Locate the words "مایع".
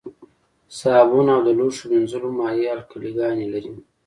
2.39-2.69